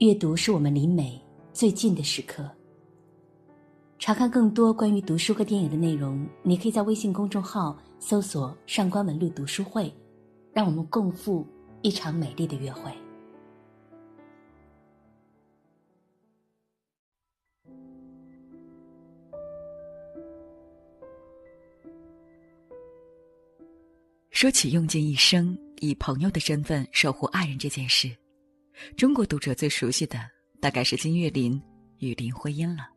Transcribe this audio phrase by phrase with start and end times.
[0.00, 1.20] 阅读是我们离美
[1.52, 2.50] 最近的时刻。
[3.98, 9.92] 查看更多关于读书和电影的内容，你可以在微信公众号搜索“上官文露读书会”，
[10.54, 11.46] 让我们共赴
[11.82, 12.90] 一场美丽的约会。
[24.30, 28.10] 说起用尽一生以朋友的身份守护爱人这件事，
[28.96, 30.28] 中国读者最熟悉的
[30.60, 31.60] 大概是金岳霖
[31.98, 32.88] 与林徽因了。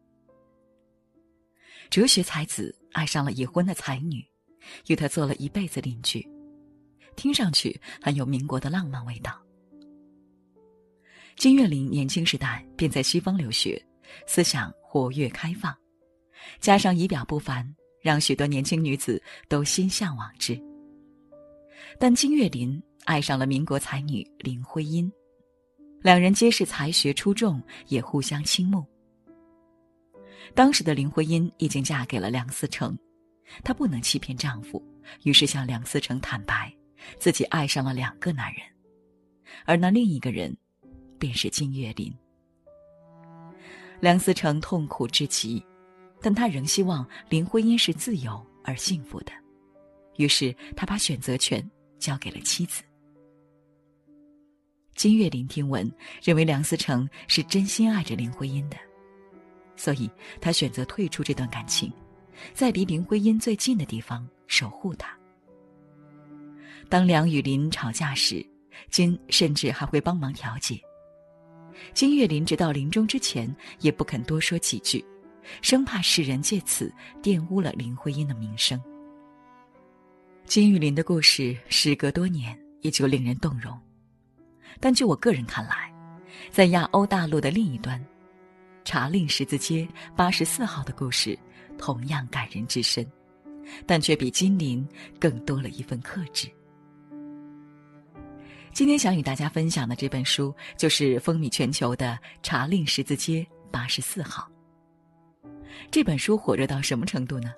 [1.89, 4.25] 哲学才子爱上了已婚的才女，
[4.87, 6.27] 与她做了一辈子邻居，
[7.15, 9.39] 听上去很有民国的浪漫味道。
[11.35, 13.83] 金岳霖年轻时代便在西方留学，
[14.27, 15.75] 思想活跃开放，
[16.59, 17.67] 加上仪表不凡，
[18.01, 20.59] 让许多年轻女子都心向往之。
[21.99, 25.11] 但金岳霖爱上了民国才女林徽因，
[26.03, 28.85] 两人皆是才学出众，也互相倾慕。
[30.53, 32.95] 当时的林徽因已经嫁给了梁思成，
[33.63, 34.83] 她不能欺骗丈夫，
[35.23, 36.71] 于是向梁思成坦白，
[37.17, 38.61] 自己爱上了两个男人，
[39.65, 40.55] 而那另一个人，
[41.17, 42.13] 便是金岳霖。
[44.01, 45.65] 梁思成痛苦至极，
[46.21, 49.31] 但他仍希望林徽因是自由而幸福的，
[50.17, 51.67] 于是他把选择权。
[51.99, 52.83] 交给了妻子。
[54.95, 55.91] 金岳霖听闻，
[56.21, 58.77] 认为梁思成是真心爱着林徽因的，
[59.75, 61.91] 所以他选择退出这段感情，
[62.53, 65.17] 在离林徽因最近的地方守护她。
[66.89, 68.45] 当梁与林吵架时，
[68.89, 70.79] 金甚至还会帮忙调解。
[71.93, 75.03] 金岳霖直到临终之前也不肯多说几句，
[75.61, 78.79] 生怕世人借此玷污了林徽因的名声。
[80.45, 83.75] 金玉林的故事时隔多年依旧令人动容，
[84.79, 85.93] 但就我个人看来，
[86.51, 88.03] 在亚欧大陆的另一端，
[88.83, 91.37] 茶令十字街八十四号的故事
[91.77, 93.05] 同样感人至深，
[93.85, 94.87] 但却比金陵
[95.19, 96.49] 更多了一份克制。
[98.71, 102.07] 今天想与大家分享的这本书就是风靡全球的
[102.41, 104.49] 《茶令十字街八十四号》。
[105.91, 107.53] 这本书火热到什么程度呢？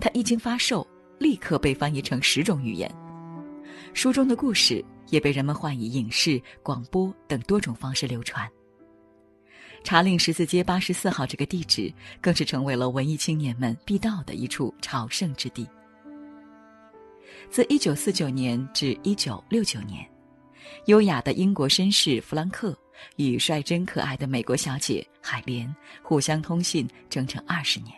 [0.00, 0.86] 它一经发售。
[1.18, 2.88] 立刻被翻译成十种语言，
[3.94, 8.48] 书中的故事也被人们换以影视、广播等多种方式流传。
[9.84, 15.66] 茶令十字街八十四号这个地址，更是成为了文艺青年们必到的一处朝圣之地。
[17.48, 20.06] 自一九四九年至一九六九年，
[20.86, 22.76] 优雅的英国绅士弗兰克
[23.16, 27.94] 与率真可爱的美国小姐海莲互相通信整整二十年，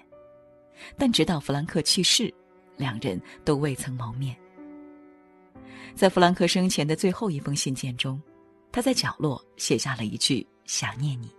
[0.96, 2.32] 但直到弗兰克去世。
[2.76, 4.34] 两人都未曾谋面。
[5.94, 8.20] 在弗兰克生前的最后一封信件中，
[8.72, 11.30] 他在角落写下了一句“想念你”。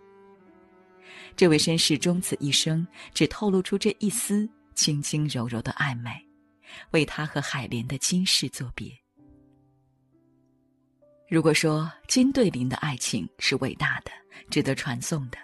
[1.36, 6.12] 这位绅士终此一生只透露出这一丝轻轻柔柔的暧昧，
[6.92, 8.92] 为他和海莲的今世作别。
[11.30, 14.12] 如果说金对林的爱情是伟大的、
[14.50, 15.38] 值得传颂的，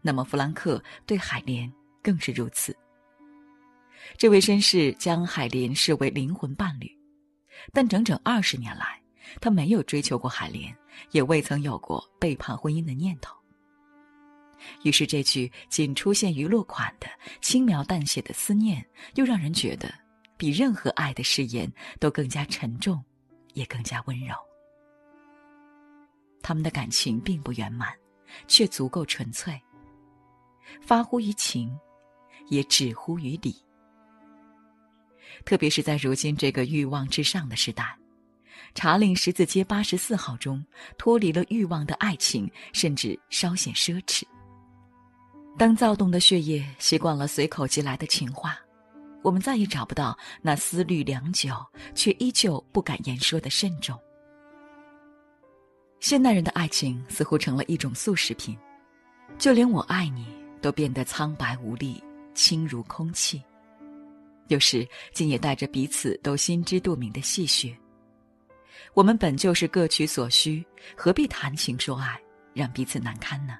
[0.00, 1.70] 那么弗兰克对海莲
[2.00, 2.74] 更是如此。
[4.16, 6.88] 这位绅士将海莲视为灵魂伴侣，
[7.72, 9.00] 但整整二十年来，
[9.40, 10.76] 他没有追求过海莲，
[11.12, 13.36] 也未曾有过背叛婚姻的念头。
[14.82, 17.06] 于是，这句仅出现于落款的
[17.40, 18.84] 轻描淡写的思念，
[19.14, 19.92] 又让人觉得
[20.36, 23.02] 比任何爱的誓言都更加沉重，
[23.54, 24.34] 也更加温柔。
[26.42, 27.94] 他们的感情并不圆满，
[28.46, 29.58] 却足够纯粹，
[30.82, 31.74] 发乎于情，
[32.48, 33.56] 也止乎于理。
[35.44, 37.96] 特别是在如今这个欲望至上的时代，
[38.74, 40.64] 茶令十字街八十四号中
[40.96, 44.22] 脱离了欲望的爱情，甚至稍显奢侈。
[45.58, 48.56] 当躁动的血液习惯了随口即来的情话，
[49.22, 51.54] 我们再也找不到那思虑良久
[51.94, 53.98] 却依旧不敢言说的慎重。
[55.98, 58.56] 现代人的爱情似乎成了一种速食品，
[59.36, 60.26] 就连我爱你
[60.62, 62.02] 都变得苍白无力，
[62.32, 63.42] 轻如空气。
[64.50, 67.72] 有时竟也带着彼此都心知肚明的戏谑。
[68.94, 70.66] 我们本就是各取所需，
[70.96, 72.20] 何必谈情说爱，
[72.52, 73.56] 让彼此难堪呢？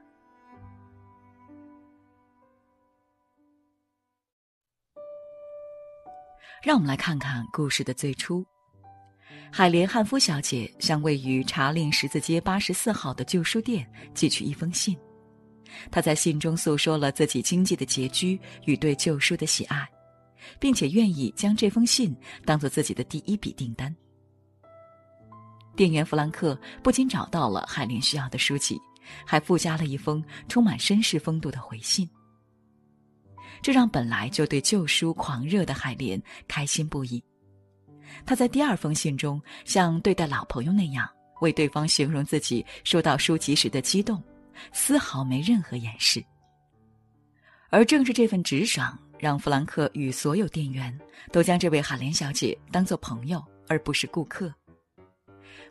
[6.61, 8.45] 让我们来看看故事的最初。
[9.53, 14.99] 海莲汉夫小姐向位于茶令十字街八十四号的旧书店寄去一封信，
[15.89, 19.89] 她在信中诉说了自己经济的拮据与对旧书的喜爱。
[20.59, 23.95] 并且愿意将这封信当做自己的第一笔订单。
[25.77, 28.79] 店员弗兰克不仅找到了海莲需要的书籍，
[29.25, 32.09] 还附加了一封充满绅士风度的回信。
[33.63, 37.23] 这让本来就对旧书狂热的海莲开心不已。
[38.27, 41.09] 他在第二封信中，像对待老朋友那样，
[41.41, 44.23] 为对方形容自己收到书籍时的激动，
[44.73, 46.23] 丝毫没任何掩饰。
[47.71, 50.99] 而正是这份直爽，让弗兰克与所有店员
[51.31, 54.53] 都将这位海莲小姐当作朋友，而不是顾客。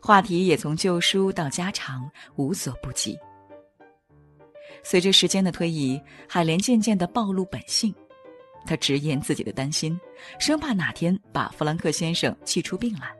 [0.00, 3.18] 话题也从旧书到家常，无所不及。
[4.84, 7.92] 随着时间的推移，海莲渐渐的暴露本性，
[8.64, 9.98] 她直言自己的担心，
[10.38, 13.14] 生怕哪天把弗兰克先生气出病来。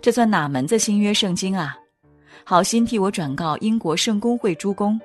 [0.00, 1.76] 这算哪门子新约圣经啊？
[2.44, 4.98] 好心替我转告英国圣公会诸公。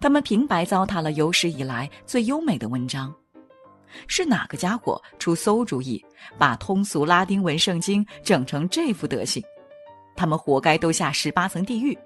[0.00, 3.14] 他们平白糟蹋了有史以来最优美的文章，
[4.06, 6.04] 是哪个家伙出馊主意，
[6.38, 9.42] 把通俗拉丁文圣经整成这副德行？
[10.16, 11.96] 他们活该都下十八层地狱！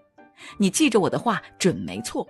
[0.57, 2.27] 你记着我的话，准没错。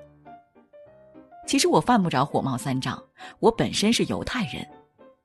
[1.47, 3.03] 其实我犯不着火冒三丈，
[3.39, 4.67] 我本身是犹太人，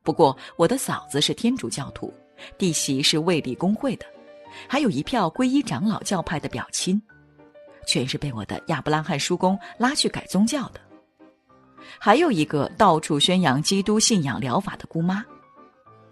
[0.03, 2.13] 不过我的嫂子是天主教徒，
[2.57, 4.05] 弟媳是卫理公会的，
[4.67, 7.01] 还有一票皈依长老教派的表亲。
[7.85, 10.79] 全是被我的亚伯拉罕叔公拉去改宗教的，
[11.99, 15.23] 还有一个到处宣扬基督信仰疗法的姑妈。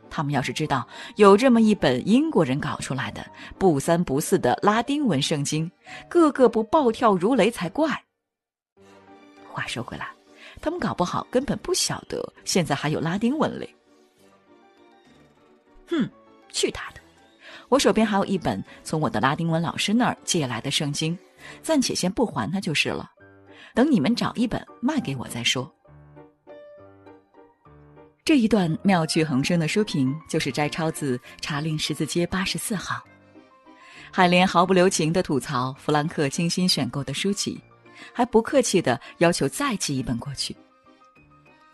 [0.09, 0.85] 他们要是知道
[1.15, 3.25] 有这么一本英国人搞出来的
[3.57, 5.71] 不三不四的拉丁文圣经，
[6.09, 7.89] 个个不暴跳如雷才怪。
[9.49, 10.07] 话说回来，
[10.61, 13.73] 他们搞不好根本不晓得现在还有拉丁文嘞。
[15.87, 16.09] 哼，
[16.51, 16.99] 去他的！
[17.69, 21.17] 我手边还有一本从我的拉丁文老师那儿借来的圣经。
[21.63, 23.09] 暂且先不还他就是了，
[23.73, 25.71] 等你们找一本卖给我再说。
[28.23, 33.03] 这一段妙趣横生的书评就是摘抄自查令十字街八十四号。
[34.11, 37.59] 海莲毫不留情地吐槽弗兰克精心选购的书籍，
[38.13, 40.55] 还不客气地要求再寄一本过去。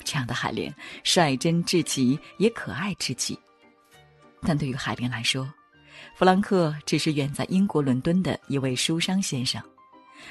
[0.04, 0.74] 这样的海莲
[1.04, 3.38] 率真至极，也可爱至极。
[4.42, 5.52] 但对于海莲来说，
[6.16, 9.62] 弗兰克只是远在英国伦敦的一位书商先生，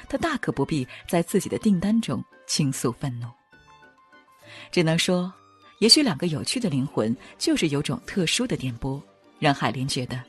[0.09, 3.27] 他大可不必在自己的订单中倾诉愤怒。
[4.71, 5.31] 只能说，
[5.79, 9.01] 也许两个有趣的灵魂就是有种特殊的电波，
[9.39, 10.21] 让海莲觉得，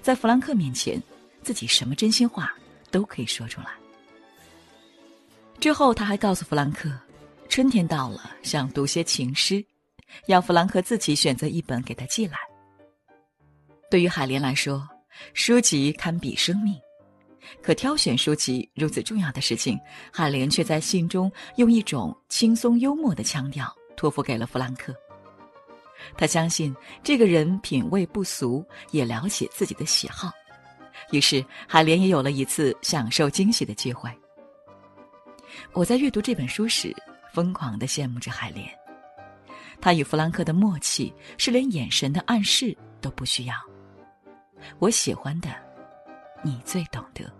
[0.00, 1.02] 在弗兰克面前，
[1.42, 2.52] 自己什么真心话
[2.90, 3.68] 都可以说出来。
[5.60, 6.90] 之后，他还告诉弗兰克，
[7.48, 9.64] 春天到了，想读些情诗，
[10.26, 12.36] 要弗兰克自己选择一本给他寄来。
[13.90, 14.88] 对于海莲来说，
[15.34, 16.74] 书籍堪比生命，
[17.62, 19.78] 可挑选书籍如此重要的事情，
[20.12, 24.94] 海莲却在信中用一种轻松幽默的腔调托付给了弗兰克。
[26.16, 30.30] 他相信这个人品味不俗，也了解自己的喜好，
[31.10, 34.10] 于是海莲也有了一次享受惊喜的机会。
[35.72, 36.94] 我在阅读这本书时，
[37.32, 38.68] 疯狂地羡慕着海莲，
[39.80, 43.54] 他与弗兰克的默契是连眼神的暗示都不需要。
[44.78, 45.48] 我喜欢的，
[46.44, 47.32] 你最懂得。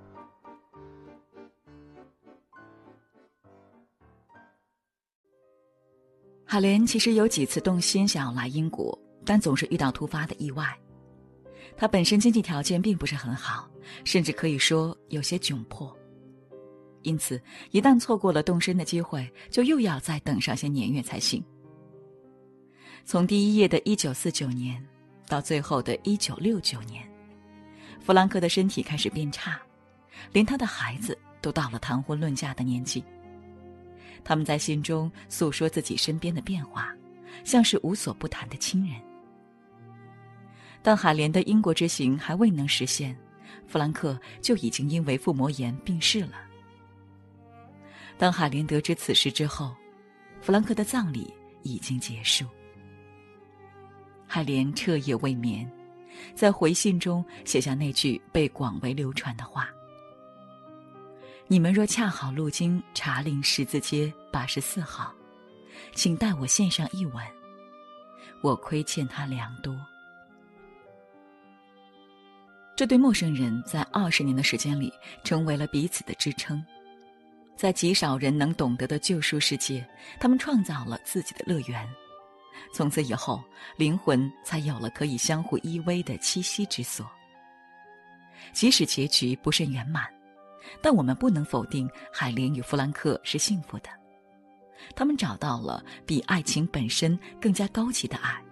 [6.44, 10.78] 海莲其实有几次动心想要来英国，但总是遇到突发的意外。
[11.76, 13.70] 她本身经济条件并不是很好，
[14.04, 15.97] 甚至可以说有些窘迫，
[17.00, 17.40] 因此
[17.71, 21.42] 一旦错过了动身的机会，就又要再等上些年月才行。
[23.04, 24.87] 从第一页的一九四九年，
[25.26, 27.12] 到最后的一九六九年。
[28.04, 29.61] 弗兰克的身体开始变差，
[30.32, 33.02] 连他的孩子都到了谈婚论嫁的年纪。
[34.25, 36.92] 他们在信中诉说自己身边的变化，
[37.44, 39.00] 像是无所不谈的亲人。
[40.82, 43.16] 但海莲的英国之行还未能实现，
[43.68, 46.35] 弗兰克就已经因为腹膜炎病逝了。
[48.18, 49.75] 当海莲得知此事之后，
[50.40, 51.32] 弗兰克的葬礼
[51.62, 52.44] 已经结束。
[54.26, 55.71] 海莲彻夜未眠。
[56.35, 59.69] 在回信中写下那句被广为流传的话
[61.49, 65.14] ：“你们若恰好路经茶陵十字街八十四号，
[65.95, 67.23] 请代我献上一吻，
[68.43, 69.76] 我亏欠他良多。”
[72.75, 74.91] 这对陌生人在二十年的时间里
[75.23, 76.64] 成为了彼此的支撑，
[77.55, 79.87] 在极少人能懂得的旧书世界，
[80.19, 81.87] 他们创造了自己的乐园。
[82.73, 83.42] 从此以后，
[83.76, 87.11] 灵魂才有了可以相互依偎的栖息之所。
[88.52, 90.04] 即使结局不甚圆满，
[90.83, 93.88] 但我们不能否定海莲与弗兰克是幸福的。
[94.97, 98.42] 他们找到了比爱情本身更加高级的爱，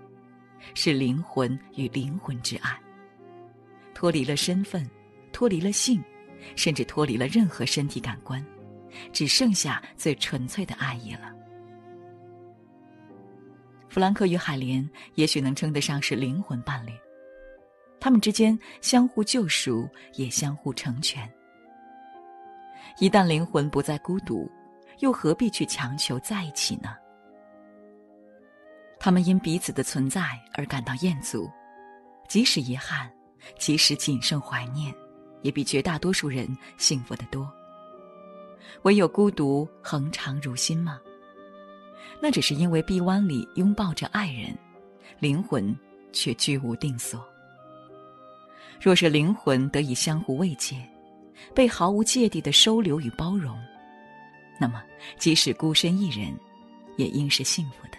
[0.74, 2.78] 是灵魂与灵魂之爱。
[3.94, 4.88] 脱离了身份，
[5.32, 6.02] 脱离了性，
[6.56, 8.44] 甚至脱离了任何身体感官，
[9.12, 11.34] 只剩下最纯粹的爱意了。
[13.90, 16.92] 弗兰克与海莲也许能称得上是灵魂伴侣，
[17.98, 21.28] 他们之间相互救赎，也相互成全。
[23.00, 24.48] 一旦灵魂不再孤独，
[25.00, 26.94] 又何必去强求在一起呢？
[29.00, 31.50] 他们因彼此的存在而感到厌足，
[32.28, 33.10] 即使遗憾，
[33.58, 34.94] 即使谨慎怀念，
[35.42, 36.46] 也比绝大多数人
[36.78, 37.52] 幸福得多。
[38.82, 41.00] 唯有孤独恒长如新吗？
[42.22, 44.56] 那只是因为臂弯里拥抱着爱人，
[45.18, 45.74] 灵魂
[46.12, 47.24] 却居无定所。
[48.80, 50.76] 若是灵魂得以相互慰藉，
[51.54, 53.58] 被毫无芥蒂的收留与包容，
[54.60, 54.82] 那么
[55.18, 56.34] 即使孤身一人，
[56.96, 57.98] 也应是幸福的。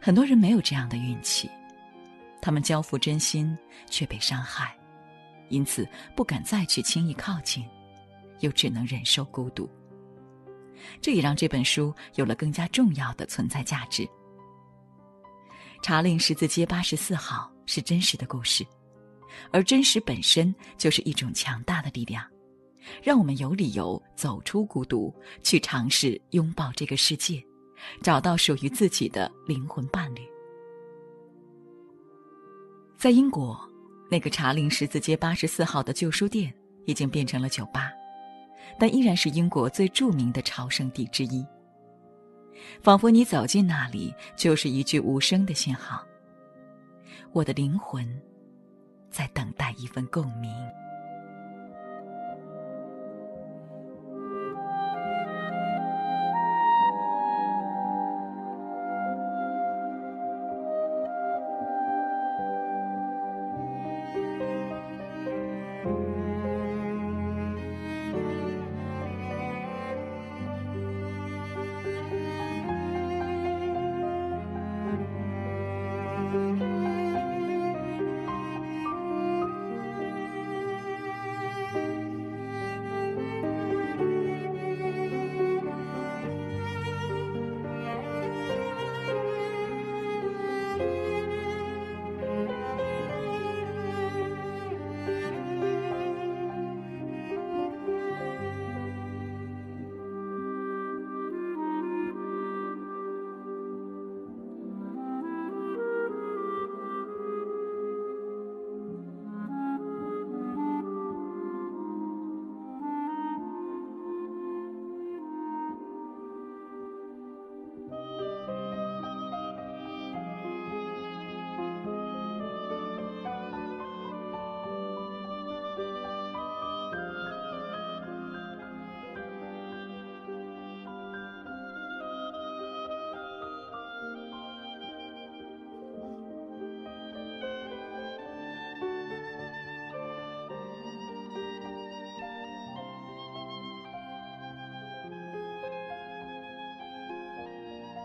[0.00, 1.50] 很多人没有这样的运气，
[2.40, 3.56] 他们交付真心
[3.88, 4.74] 却被伤害，
[5.48, 7.64] 因此不敢再去轻易靠近，
[8.40, 9.68] 又只能忍受孤独。
[11.00, 14.08] 这也让这本书有了更加重要的存在价值。
[15.82, 18.66] 查令十字街八十四号是真实的故事。
[19.50, 22.24] 而真实本身就是一种强大的力量，
[23.02, 25.12] 让我们有理由走出孤独，
[25.42, 27.42] 去尝试拥抱这个世界，
[28.00, 30.20] 找到属于自己的灵魂伴侣。
[32.96, 33.60] 在英国，
[34.08, 36.54] 那个查令十字街八十四号的旧书店
[36.86, 37.90] 已经变成了酒吧，
[38.78, 41.44] 但依然是英国最著名的朝圣地之一。
[42.82, 46.02] 仿佛你走进那里，就是一句无声的信号
[47.32, 48.08] ：“我的灵魂。”
[49.10, 50.50] 在等待一份共鸣。